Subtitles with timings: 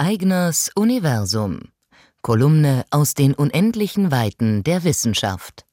[0.00, 1.72] Eigners Universum.
[2.22, 5.66] Kolumne aus den unendlichen Weiten der Wissenschaft.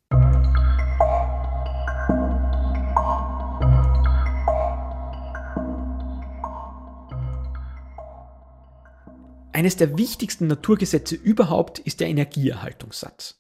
[9.53, 13.39] Eines der wichtigsten Naturgesetze überhaupt ist der Energieerhaltungssatz.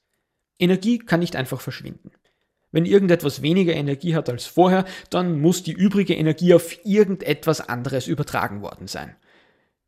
[0.59, 2.11] Energie kann nicht einfach verschwinden.
[2.71, 8.05] Wenn irgendetwas weniger Energie hat als vorher, dann muss die übrige Energie auf irgendetwas anderes
[8.05, 9.15] übertragen worden sein.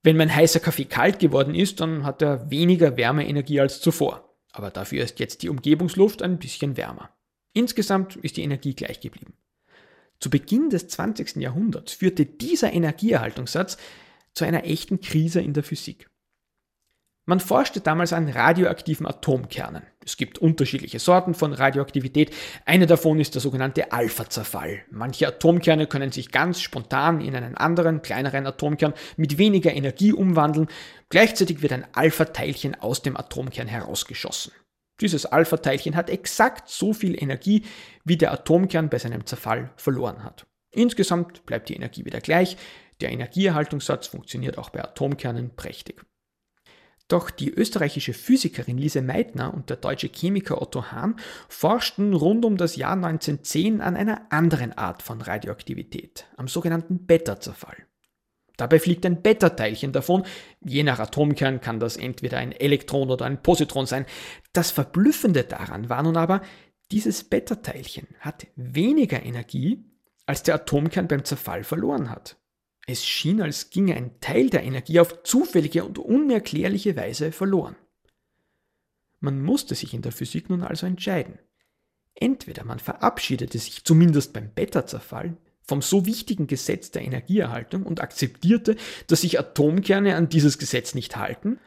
[0.08, 4.38] Wenn mein heißer Kaffee kalt geworden ist, dann hat er weniger Wärmeenergie als zuvor.
[4.54, 7.10] Aber dafür ist jetzt die Umgebungsluft ein bisschen wärmer.
[7.52, 9.34] Insgesamt ist die Energie gleich geblieben.
[10.22, 11.36] Zu Beginn des 20.
[11.42, 13.76] Jahrhunderts führte dieser Energieerhaltungssatz
[14.34, 16.10] zu einer echten Krise in der Physik.
[17.30, 19.84] Man forschte damals an radioaktiven Atomkernen.
[20.06, 22.34] Es gibt unterschiedliche Sorten von Radioaktivität.
[22.64, 24.86] Eine davon ist der sogenannte Alpha-Zerfall.
[24.92, 30.70] Manche Atomkerne können sich ganz spontan in einen anderen, kleineren Atomkern mit weniger Energie umwandeln.
[31.10, 34.54] Gleichzeitig wird ein Alpha-Teilchen aus dem Atomkern herausgeschossen.
[35.02, 37.64] Dieses Alpha-Teilchen hat exakt so viel Energie,
[38.06, 40.46] wie der Atomkern bei seinem Zerfall verloren hat.
[40.72, 42.56] Insgesamt bleibt die Energie wieder gleich.
[43.02, 46.06] Der Energieerhaltungssatz funktioniert auch bei Atomkernen prächtig.
[47.08, 51.16] Doch die österreichische Physikerin Lise Meitner und der deutsche Chemiker Otto Hahn
[51.48, 57.78] forschten rund um das Jahr 1910 an einer anderen Art von Radioaktivität, am sogenannten Beta-Zerfall.
[58.58, 60.24] Dabei fliegt ein Beta-Teilchen davon.
[60.66, 64.06] Je nach Atomkern kann das entweder ein Elektron oder ein Positron sein.
[64.52, 66.42] Das Verblüffende daran war nun aber,
[66.92, 69.86] dieses Beta-Teilchen hat weniger Energie,
[70.26, 72.38] als der Atomkern beim Zerfall verloren hat.
[72.88, 77.76] Es schien, als ginge ein Teil der Energie auf zufällige und unerklärliche Weise verloren.
[79.20, 81.38] Man musste sich in der Physik nun also entscheiden.
[82.16, 88.78] Entweder man verabschiedete sich zumindest beim Beta-Zerfall vom so wichtigen Gesetz der Energieerhaltung und akzeptierte,
[89.08, 91.60] dass sich Atomkerne an dieses Gesetz nicht halten,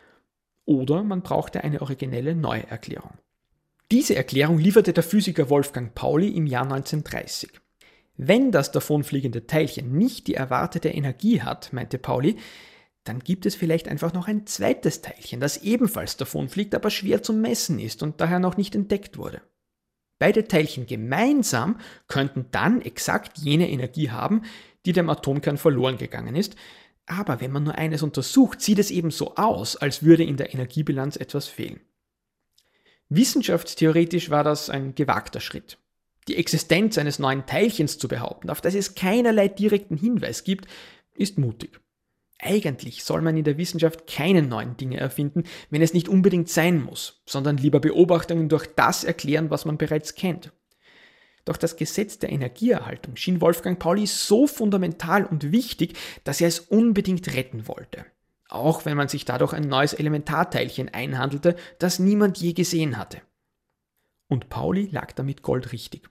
[0.65, 3.13] oder man brauchte eine originelle Neuerklärung.
[3.91, 7.51] Diese Erklärung lieferte der Physiker Wolfgang Pauli im Jahr 1930.
[8.23, 12.37] Wenn das davonfliegende Teilchen nicht die erwartete Energie hat, meinte Pauli,
[13.03, 17.33] dann gibt es vielleicht einfach noch ein zweites Teilchen, das ebenfalls davonfliegt, aber schwer zu
[17.33, 19.41] messen ist und daher noch nicht entdeckt wurde.
[20.19, 24.43] Beide Teilchen gemeinsam könnten dann exakt jene Energie haben,
[24.85, 26.57] die dem Atomkern verloren gegangen ist,
[27.07, 30.53] aber wenn man nur eines untersucht, sieht es eben so aus, als würde in der
[30.53, 31.81] Energiebilanz etwas fehlen.
[33.09, 35.79] Wissenschaftstheoretisch war das ein gewagter Schritt
[36.31, 40.67] die Existenz eines neuen Teilchens zu behaupten, auf das es keinerlei direkten Hinweis gibt,
[41.17, 41.81] ist mutig.
[42.39, 46.83] Eigentlich soll man in der Wissenschaft keine neuen Dinge erfinden, wenn es nicht unbedingt sein
[46.83, 50.53] muss, sondern lieber Beobachtungen durch das erklären, was man bereits kennt.
[51.45, 56.61] Doch das Gesetz der Energieerhaltung schien Wolfgang Pauli so fundamental und wichtig, dass er es
[56.61, 58.07] unbedingt retten wollte.
[58.49, 63.21] Auch wenn man sich dadurch ein neues Elementarteilchen einhandelte, das niemand je gesehen hatte.
[64.29, 66.09] Und Pauli lag damit goldrichtig.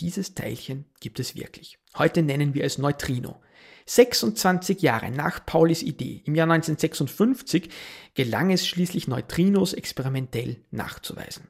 [0.00, 1.78] Dieses Teilchen gibt es wirklich.
[1.96, 3.40] Heute nennen wir es Neutrino.
[3.86, 7.70] 26 Jahre nach Paulis Idee, im Jahr 1956,
[8.14, 11.48] gelang es schließlich Neutrinos experimentell nachzuweisen.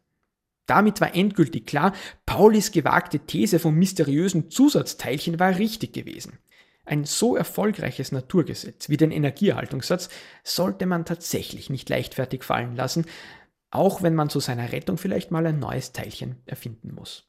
[0.66, 1.94] Damit war endgültig klar,
[2.26, 6.38] Paulis gewagte These vom mysteriösen Zusatzteilchen war richtig gewesen.
[6.84, 10.09] Ein so erfolgreiches Naturgesetz wie den Energieerhaltungssatz
[10.42, 13.04] sollte man tatsächlich nicht leichtfertig fallen lassen,
[13.70, 17.28] auch wenn man zu seiner Rettung vielleicht mal ein neues Teilchen erfinden muss.